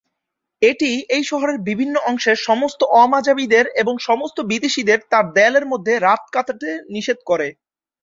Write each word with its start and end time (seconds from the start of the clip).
এটি 0.61 0.91
এই 1.15 1.23
শহরের 1.23 1.57
বিভিন্ন 1.69 1.95
অংশের 2.09 2.37
সমস্ত 2.41 2.79
অ-মাজাবিদের 2.95 3.65
এবং 3.81 3.95
সমস্ত 4.01 4.37
বিদেশীদের 4.51 4.99
তার 5.11 5.25
দেয়ালের 5.35 5.65
মধ্যে 5.71 5.93
রাত 5.99 6.21
কাটাতে 6.33 6.69
নিষেধ 6.93 7.19
করে। 7.25 7.47